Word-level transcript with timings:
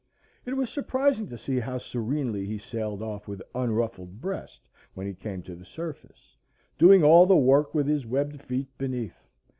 It 0.47 0.57
was 0.57 0.71
surprising 0.71 1.29
to 1.29 1.37
see 1.37 1.59
how 1.59 1.77
serenely 1.77 2.43
he 2.47 2.57
sailed 2.57 3.03
off 3.03 3.27
with 3.27 3.39
unruffled 3.53 4.19
breast 4.19 4.61
when 4.95 5.05
he 5.05 5.13
came 5.13 5.43
to 5.43 5.53
the 5.55 5.63
surface, 5.63 6.35
doing 6.79 7.03
all 7.03 7.27
the 7.27 7.37
work 7.37 7.75
with 7.75 7.85
his 7.85 8.07
webbed 8.07 8.41
feet 8.41 8.75
beneath. 8.79 9.27